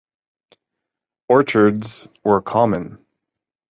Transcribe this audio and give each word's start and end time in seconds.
Orchards 1.29 2.07
were 2.23 2.41
common. 2.41 3.05